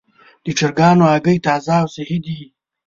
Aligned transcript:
د 0.43 0.45
چرګانو 0.57 1.03
هګۍ 1.13 1.37
تازه 1.45 1.73
او 1.81 1.87
صحي 1.95 2.17
دي. 2.25 2.39